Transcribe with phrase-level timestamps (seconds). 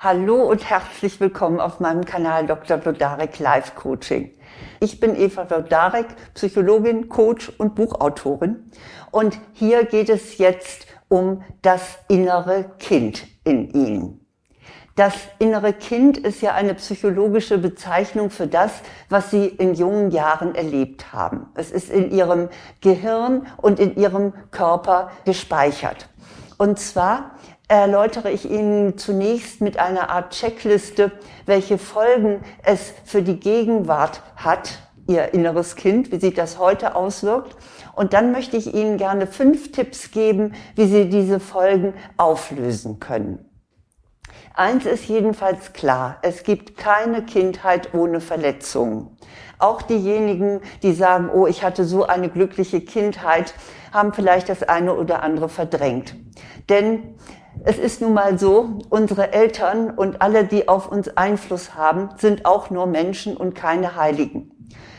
[0.00, 2.76] Hallo und herzlich willkommen auf meinem Kanal Dr.
[2.76, 4.30] Blodarek Life Coaching.
[4.78, 8.70] Ich bin Eva Blodarek, Psychologin, Coach und Buchautorin.
[9.10, 14.24] Und hier geht es jetzt um das innere Kind in Ihnen.
[14.94, 18.70] Das innere Kind ist ja eine psychologische Bezeichnung für das,
[19.08, 21.48] was Sie in jungen Jahren erlebt haben.
[21.56, 22.50] Es ist in Ihrem
[22.82, 26.08] Gehirn und in Ihrem Körper gespeichert.
[26.56, 27.32] Und zwar
[27.68, 31.12] erläutere ich Ihnen zunächst mit einer Art Checkliste,
[31.44, 37.56] welche Folgen es für die Gegenwart hat, Ihr inneres Kind, wie sich das heute auswirkt.
[37.94, 43.44] Und dann möchte ich Ihnen gerne fünf Tipps geben, wie Sie diese Folgen auflösen können.
[44.54, 49.16] Eins ist jedenfalls klar, es gibt keine Kindheit ohne Verletzungen.
[49.58, 53.54] Auch diejenigen, die sagen, oh, ich hatte so eine glückliche Kindheit,
[53.92, 56.16] haben vielleicht das eine oder andere verdrängt.
[56.68, 57.14] Denn
[57.64, 62.44] es ist nun mal so, unsere Eltern und alle, die auf uns Einfluss haben, sind
[62.44, 64.50] auch nur Menschen und keine Heiligen.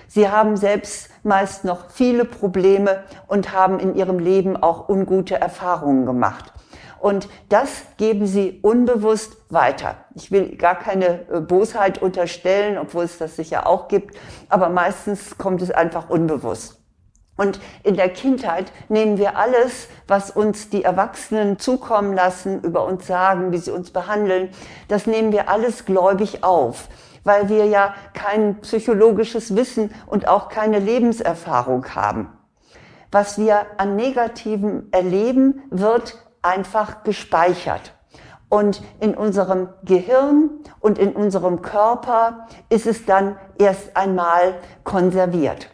[0.07, 6.05] Sie haben selbst meist noch viele Probleme und haben in ihrem Leben auch ungute Erfahrungen
[6.05, 6.53] gemacht.
[6.99, 9.95] Und das geben sie unbewusst weiter.
[10.15, 14.17] Ich will gar keine äh, Bosheit unterstellen, obwohl es das sicher auch gibt,
[14.49, 16.78] aber meistens kommt es einfach unbewusst.
[17.39, 23.07] Und in der Kindheit nehmen wir alles, was uns die Erwachsenen zukommen lassen, über uns
[23.07, 24.49] sagen, wie sie uns behandeln,
[24.89, 26.89] das nehmen wir alles gläubig auf,
[27.23, 32.27] weil wir ja kein psychologisches Wissen und auch keine Lebenserfahrung haben.
[33.09, 37.93] Was wir an Negativen erleben, wird einfach gespeichert.
[38.49, 40.49] Und in unserem Gehirn
[40.81, 45.69] und in unserem Körper ist es dann erst einmal konserviert.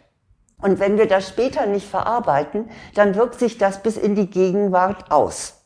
[0.66, 5.12] Und wenn wir das später nicht verarbeiten, dann wirkt sich das bis in die Gegenwart
[5.12, 5.62] aus.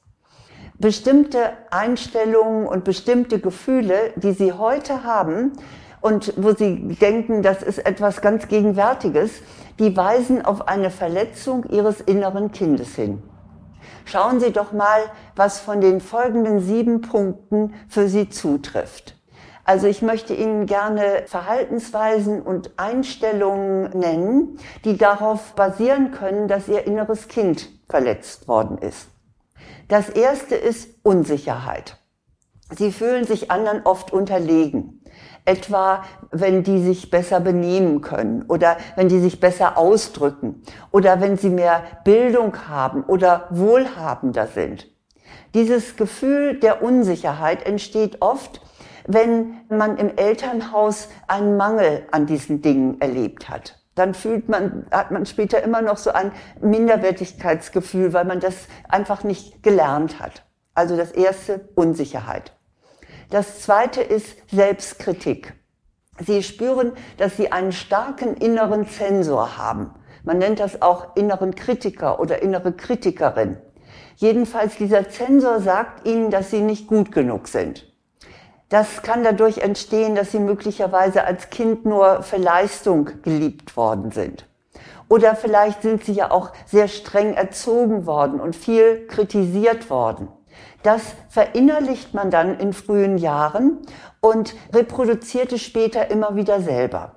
[0.75, 5.53] Bestimmte Einstellungen und bestimmte Gefühle, die Sie heute haben
[6.03, 9.31] und wo Sie denken, das ist etwas ganz Gegenwärtiges,
[9.78, 13.22] die weisen auf eine Verletzung Ihres inneren Kindes hin.
[14.05, 15.00] Schauen Sie doch mal,
[15.34, 19.17] was von den folgenden sieben Punkten für Sie zutrifft.
[19.70, 26.88] Also ich möchte Ihnen gerne Verhaltensweisen und Einstellungen nennen, die darauf basieren können, dass Ihr
[26.88, 29.06] inneres Kind verletzt worden ist.
[29.86, 31.98] Das erste ist Unsicherheit.
[32.76, 35.04] Sie fühlen sich anderen oft unterlegen.
[35.44, 36.02] Etwa,
[36.32, 41.48] wenn die sich besser benehmen können oder wenn die sich besser ausdrücken oder wenn sie
[41.48, 44.88] mehr Bildung haben oder wohlhabender sind.
[45.54, 48.62] Dieses Gefühl der Unsicherheit entsteht oft,
[49.06, 53.78] wenn man im Elternhaus einen Mangel an diesen Dingen erlebt hat.
[53.94, 59.25] Dann fühlt man, hat man später immer noch so ein Minderwertigkeitsgefühl, weil man das einfach
[59.25, 60.44] nicht gelernt hat.
[60.75, 62.56] Also das erste, Unsicherheit.
[63.31, 65.55] Das zweite ist Selbstkritik.
[66.19, 69.94] Sie spüren, dass Sie einen starken inneren Zensor haben.
[70.25, 73.56] Man nennt das auch inneren Kritiker oder innere Kritikerin.
[74.17, 77.90] Jedenfalls dieser Zensor sagt Ihnen, dass Sie nicht gut genug sind.
[78.70, 84.47] Das kann dadurch entstehen, dass sie möglicherweise als Kind nur für Leistung geliebt worden sind.
[85.08, 90.28] Oder vielleicht sind sie ja auch sehr streng erzogen worden und viel kritisiert worden.
[90.84, 93.78] Das verinnerlicht man dann in frühen Jahren
[94.20, 97.16] und reproduziert es später immer wieder selber.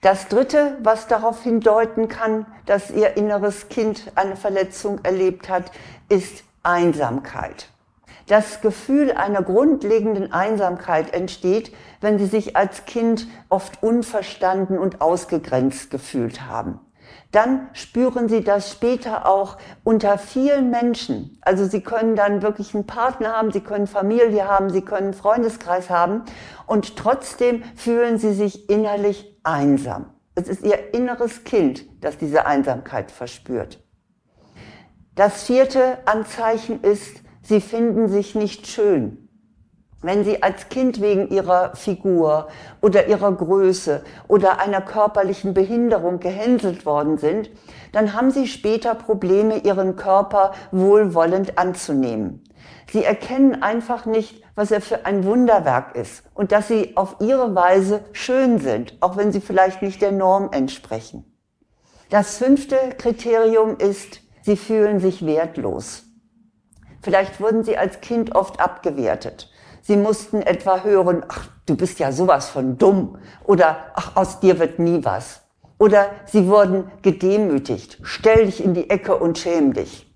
[0.00, 5.72] Das Dritte, was darauf hindeuten kann, dass ihr inneres Kind eine Verletzung erlebt hat,
[6.08, 7.68] ist Einsamkeit.
[8.26, 15.90] Das Gefühl einer grundlegenden Einsamkeit entsteht, wenn sie sich als Kind oft unverstanden und ausgegrenzt
[15.90, 16.80] gefühlt haben.
[17.32, 21.38] Dann spüren sie das später auch unter vielen Menschen.
[21.42, 25.90] Also sie können dann wirklich einen Partner haben, sie können Familie haben, sie können Freundeskreis
[25.90, 26.22] haben
[26.66, 30.06] und trotzdem fühlen sie sich innerlich einsam.
[30.34, 33.82] Es ist ihr inneres Kind, das diese Einsamkeit verspürt.
[35.14, 39.26] Das vierte Anzeichen ist, sie finden sich nicht schön.
[40.02, 42.48] Wenn sie als Kind wegen ihrer Figur
[42.80, 47.50] oder ihrer Größe oder einer körperlichen Behinderung gehänselt worden sind,
[47.92, 52.44] dann haben sie später Probleme, ihren Körper wohlwollend anzunehmen.
[52.92, 57.54] Sie erkennen einfach nicht, was er für ein Wunderwerk ist und dass sie auf ihre
[57.54, 61.24] Weise schön sind, auch wenn sie vielleicht nicht der Norm entsprechen.
[62.10, 66.05] Das fünfte Kriterium ist, sie fühlen sich wertlos.
[67.06, 69.48] Vielleicht wurden sie als Kind oft abgewertet.
[69.80, 74.58] Sie mussten etwa hören, ach, du bist ja sowas von dumm oder ach, aus dir
[74.58, 75.42] wird nie was.
[75.78, 80.12] Oder sie wurden gedemütigt, stell dich in die Ecke und schäm dich.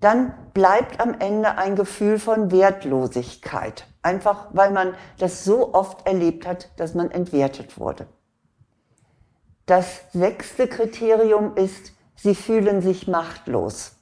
[0.00, 3.86] Dann bleibt am Ende ein Gefühl von Wertlosigkeit.
[4.00, 8.06] Einfach weil man das so oft erlebt hat, dass man entwertet wurde.
[9.66, 13.93] Das sechste Kriterium ist, sie fühlen sich machtlos.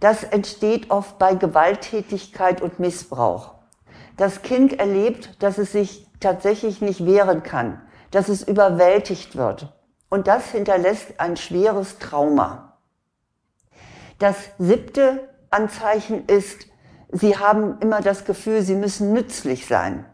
[0.00, 3.54] Das entsteht oft bei Gewalttätigkeit und Missbrauch.
[4.16, 9.72] Das Kind erlebt, dass es sich tatsächlich nicht wehren kann, dass es überwältigt wird.
[10.08, 12.78] Und das hinterlässt ein schweres Trauma.
[14.18, 16.66] Das siebte Anzeichen ist,
[17.10, 20.06] sie haben immer das Gefühl, sie müssen nützlich sein.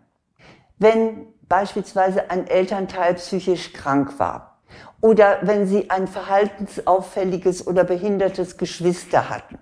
[0.78, 4.61] Wenn beispielsweise ein Elternteil psychisch krank war
[5.00, 9.58] oder wenn sie ein verhaltensauffälliges oder behindertes Geschwister hatten.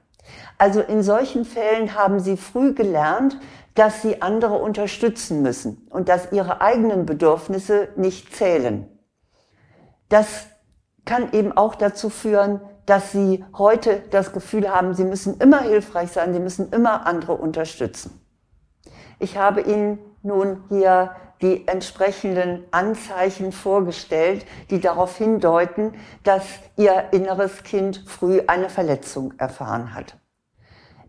[0.59, 3.38] Also in solchen Fällen haben sie früh gelernt,
[3.75, 8.87] dass sie andere unterstützen müssen und dass ihre eigenen Bedürfnisse nicht zählen.
[10.09, 10.47] Das
[11.05, 16.11] kann eben auch dazu führen, dass sie heute das Gefühl haben, sie müssen immer hilfreich
[16.11, 18.21] sein, sie müssen immer andere unterstützen.
[19.19, 26.44] Ich habe Ihnen nun hier die entsprechenden Anzeichen vorgestellt, die darauf hindeuten, dass
[26.76, 30.17] Ihr inneres Kind früh eine Verletzung erfahren hat.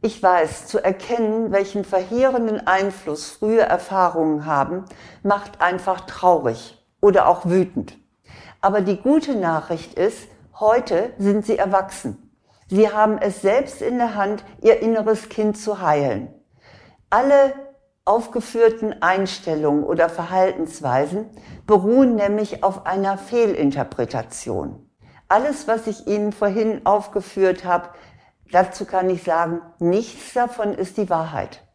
[0.03, 4.85] Ich weiß, zu erkennen, welchen verheerenden Einfluss frühe Erfahrungen haben,
[5.21, 7.97] macht einfach traurig oder auch wütend.
[8.61, 10.27] Aber die gute Nachricht ist,
[10.59, 12.31] heute sind sie erwachsen.
[12.67, 16.33] Sie haben es selbst in der Hand, ihr inneres Kind zu heilen.
[17.11, 17.53] Alle
[18.03, 21.29] aufgeführten Einstellungen oder Verhaltensweisen
[21.67, 24.89] beruhen nämlich auf einer Fehlinterpretation.
[25.27, 27.89] Alles, was ich Ihnen vorhin aufgeführt habe,
[28.51, 31.65] Dazu kann ich sagen, nichts davon ist die Wahrheit.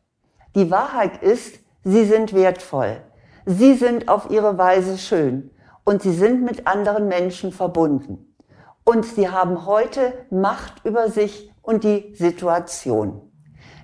[0.55, 3.01] Die Wahrheit ist, sie sind wertvoll.
[3.47, 5.51] Sie sind auf ihre Weise schön
[5.85, 8.35] und sie sind mit anderen Menschen verbunden.
[8.85, 13.23] Und sie haben heute Macht über sich und die Situation.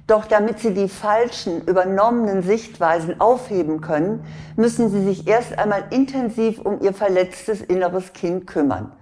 [0.06, 4.24] Doch damit sie die falschen, übernommenen Sichtweisen aufheben können,
[4.56, 8.92] müssen sie sich erst einmal intensiv um ihr verletztes inneres Kind kümmern.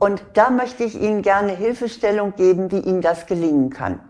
[0.00, 4.00] Und da möchte ich Ihnen gerne Hilfestellung geben, wie Ihnen das gelingen kann.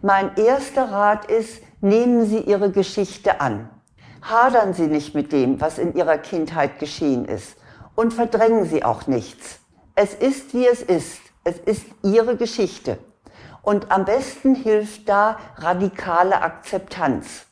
[0.00, 3.68] Mein erster Rat ist, nehmen Sie Ihre Geschichte an.
[4.22, 7.56] Hadern Sie nicht mit dem, was in Ihrer Kindheit geschehen ist.
[7.96, 9.58] Und verdrängen Sie auch nichts.
[9.96, 11.18] Es ist, wie es ist.
[11.42, 12.98] Es ist Ihre Geschichte.
[13.62, 17.46] Und am besten hilft da radikale Akzeptanz.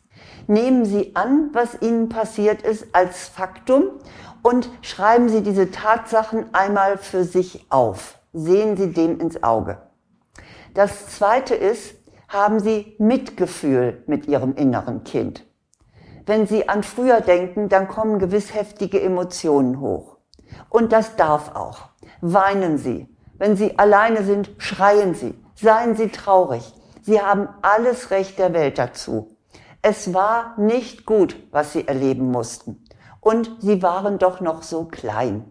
[0.47, 3.91] Nehmen Sie an, was Ihnen passiert ist, als Faktum
[4.44, 8.19] und schreiben Sie diese Tatsachen einmal für sich auf.
[8.35, 9.79] Sehen Sie dem ins Auge.
[10.75, 11.94] Das zweite ist,
[12.29, 15.46] haben Sie Mitgefühl mit Ihrem inneren Kind.
[16.26, 20.19] Wenn Sie an früher denken, dann kommen gewiss heftige Emotionen hoch.
[20.69, 21.88] Und das darf auch.
[22.20, 23.08] Weinen Sie.
[23.38, 25.35] Wenn Sie alleine sind, schreien Sie.
[25.55, 26.75] Seien Sie traurig.
[27.00, 29.38] Sie haben alles Recht der Welt dazu.
[29.81, 32.83] Es war nicht gut, was Sie erleben mussten
[33.25, 35.44] und sie waren doch noch so klein.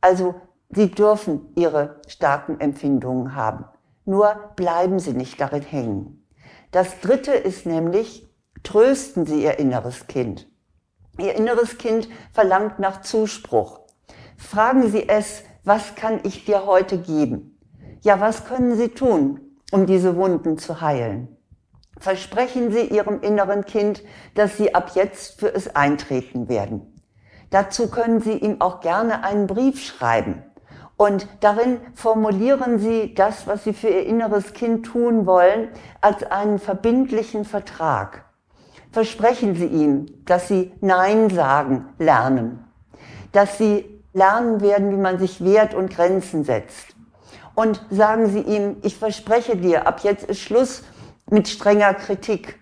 [0.00, 0.34] Also
[0.68, 3.64] sie dürfen ihre starken Empfindungen haben.
[4.04, 6.26] Nur bleiben sie nicht darin hängen.
[6.72, 8.28] Das dritte ist nämlich,
[8.62, 10.48] trösten Sie Ihr inneres Kind.
[11.18, 13.80] Ihr inneres Kind verlangt nach Zuspruch.
[14.36, 17.58] Fragen Sie es, was kann ich dir heute geben?
[18.00, 19.40] Ja, was können Sie tun,
[19.70, 21.36] um diese Wunden zu heilen?
[21.98, 24.02] Versprechen Sie Ihrem inneren Kind,
[24.34, 26.91] dass Sie ab jetzt für es eintreten werden.
[27.52, 30.42] Dazu können Sie ihm auch gerne einen Brief schreiben.
[30.96, 35.68] Und darin formulieren Sie das, was Sie für Ihr inneres Kind tun wollen,
[36.00, 38.24] als einen verbindlichen Vertrag.
[38.90, 42.64] Versprechen Sie ihm, dass Sie Nein sagen lernen,
[43.32, 46.96] dass Sie lernen werden, wie man sich wehrt und Grenzen setzt.
[47.54, 50.84] Und sagen Sie ihm, ich verspreche dir, ab jetzt ist Schluss
[51.28, 52.61] mit strenger Kritik.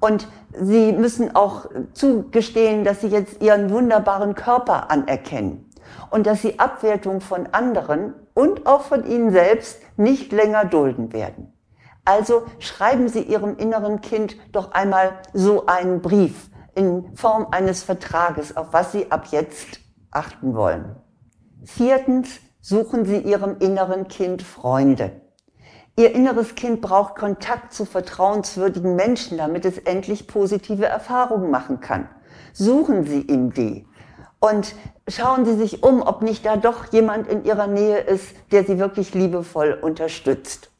[0.00, 5.70] Und Sie müssen auch zugestehen, dass Sie jetzt Ihren wunderbaren Körper anerkennen
[6.10, 11.52] und dass Sie Abwertung von anderen und auch von Ihnen selbst nicht länger dulden werden.
[12.04, 18.56] Also schreiben Sie Ihrem inneren Kind doch einmal so einen Brief in Form eines Vertrages,
[18.56, 19.80] auf was Sie ab jetzt
[20.10, 20.96] achten wollen.
[21.64, 25.12] Viertens, suchen Sie Ihrem inneren Kind Freunde.
[26.00, 32.08] Ihr inneres Kind braucht Kontakt zu vertrauenswürdigen Menschen, damit es endlich positive Erfahrungen machen kann.
[32.54, 33.86] Suchen Sie ihm die.
[34.38, 34.74] Und
[35.06, 38.78] schauen Sie sich um, ob nicht da doch jemand in Ihrer Nähe ist, der Sie
[38.78, 40.70] wirklich liebevoll unterstützt.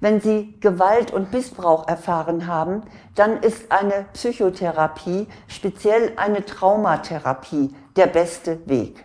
[0.00, 2.82] Wenn Sie Gewalt und Missbrauch erfahren haben,
[3.14, 9.02] dann ist eine Psychotherapie, speziell eine Traumatherapie, der beste Weg.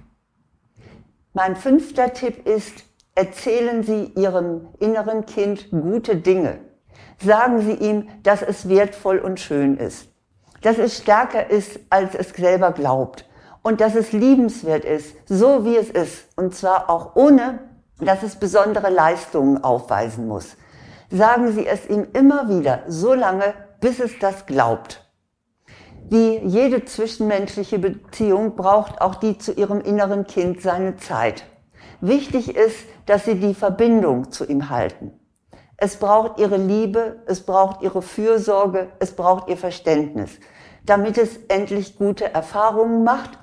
[1.31, 2.83] Mein fünfter Tipp ist,
[3.17, 6.59] Erzählen Sie Ihrem inneren Kind gute Dinge.
[7.19, 10.09] Sagen Sie ihm, dass es wertvoll und schön ist.
[10.61, 13.25] dass es stärker ist, als es selber glaubt
[13.61, 17.59] und dass es liebenswert ist, so wie es ist, und zwar auch ohne,
[17.99, 20.55] dass es besondere Leistungen aufweisen muss.
[21.09, 25.03] Sagen Sie es ihm immer wieder, so lange, bis es das glaubt.
[26.09, 31.45] Wie jede zwischenmenschliche Beziehung braucht auch die zu ihrem inneren Kind seine Zeit.
[32.01, 35.11] Wichtig ist, dass Sie die Verbindung zu ihm halten.
[35.77, 40.31] Es braucht Ihre Liebe, es braucht Ihre Fürsorge, es braucht Ihr Verständnis,
[40.85, 43.37] damit es endlich gute Erfahrungen macht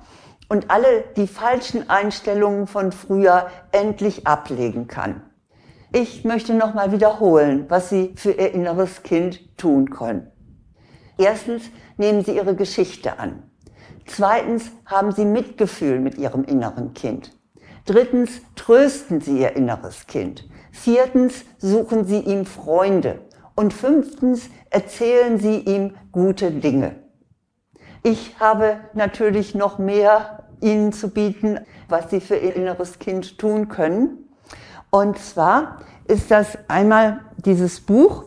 [0.49, 5.21] und alle die falschen Einstellungen von früher endlich ablegen kann.
[5.93, 10.29] Ich möchte nochmal wiederholen, was Sie für Ihr inneres Kind tun können.
[11.17, 11.63] Erstens
[11.95, 13.43] nehmen Sie Ihre Geschichte an.
[14.05, 17.31] Zweitens haben Sie Mitgefühl mit Ihrem inneren Kind.
[17.85, 20.47] Drittens trösten Sie Ihr inneres Kind.
[20.71, 23.19] Viertens suchen Sie ihm Freunde.
[23.55, 26.95] Und fünftens erzählen Sie ihm gute Dinge.
[28.03, 33.69] Ich habe natürlich noch mehr Ihnen zu bieten, was Sie für Ihr inneres Kind tun
[33.69, 34.29] können.
[34.89, 38.25] Und zwar ist das einmal dieses Buch,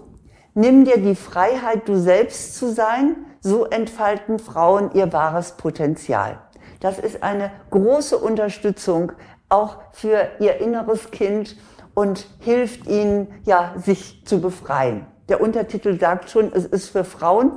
[0.61, 6.41] Nimm dir die Freiheit, du selbst zu sein, so entfalten Frauen ihr wahres Potenzial.
[6.81, 9.13] Das ist eine große Unterstützung
[9.49, 11.57] auch für ihr inneres Kind
[11.95, 15.07] und hilft ihnen, ja, sich zu befreien.
[15.29, 17.53] Der Untertitel sagt schon, es ist für Frauen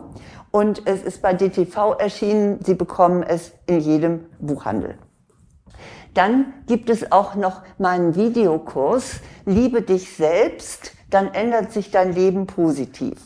[0.51, 2.59] und es ist bei DTV erschienen.
[2.63, 4.97] Sie bekommen es in jedem Buchhandel.
[6.13, 12.45] Dann gibt es auch noch meinen Videokurs Liebe dich selbst, dann ändert sich dein Leben
[12.45, 13.17] positiv.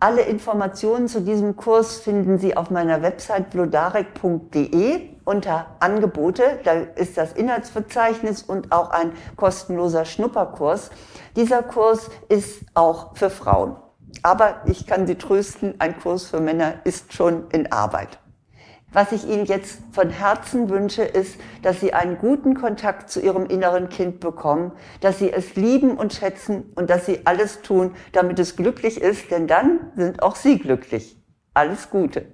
[0.00, 6.60] Alle Informationen zu diesem Kurs finden Sie auf meiner Website blodarek.de unter Angebote.
[6.64, 10.90] Da ist das Inhaltsverzeichnis und auch ein kostenloser Schnupperkurs.
[11.36, 13.76] Dieser Kurs ist auch für Frauen.
[14.22, 18.18] Aber ich kann Sie trösten, ein Kurs für Männer ist schon in Arbeit.
[18.94, 23.46] Was ich Ihnen jetzt von Herzen wünsche, ist, dass Sie einen guten Kontakt zu Ihrem
[23.46, 28.38] inneren Kind bekommen, dass Sie es lieben und schätzen und dass Sie alles tun, damit
[28.38, 31.20] es glücklich ist, denn dann sind auch Sie glücklich.
[31.54, 32.26] Alles Gute.